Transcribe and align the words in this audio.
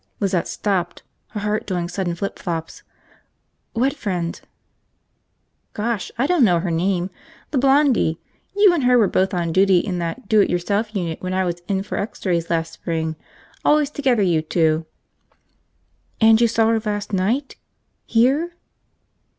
Lizette 0.19 0.47
stopped, 0.47 1.03
her 1.27 1.41
heart 1.41 1.67
doing 1.67 1.87
sudden 1.87 2.15
flip 2.15 2.39
flops. 2.39 2.81
"What 3.73 3.93
friend?" 3.93 4.41
"Gosh, 5.73 6.11
I 6.17 6.25
dunno 6.25 6.57
her 6.57 6.71
name. 6.71 7.11
The 7.51 7.59
blondie. 7.59 8.19
You 8.55 8.73
an' 8.73 8.81
her 8.81 8.97
were 8.97 9.07
both 9.07 9.31
on 9.31 9.51
duty 9.53 9.77
in 9.77 9.99
that 9.99 10.27
do 10.27 10.41
it 10.41 10.49
yourself 10.49 10.95
unit 10.95 11.21
when 11.21 11.35
I 11.35 11.45
was 11.45 11.61
in 11.67 11.83
for 11.83 11.99
X 11.99 12.25
rays 12.25 12.49
last 12.49 12.73
spring. 12.73 13.15
Always 13.63 13.91
together, 13.91 14.23
you 14.23 14.41
two." 14.41 14.87
"And 16.19 16.41
you 16.41 16.47
saw 16.47 16.69
her 16.69 16.79
last 16.83 17.13
night? 17.13 17.57
Here?" 18.07 18.55